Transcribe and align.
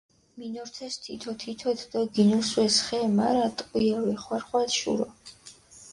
მინორთეს 0.39 0.93
თითო-თითოთ 1.03 1.79
დო 1.91 1.99
გინუსვეს 2.15 2.75
ხე, 2.85 2.99
მარა 3.17 3.47
ტყვია 3.57 3.97
ვეხვარხვალ 4.05 4.65
შურო. 4.77 5.07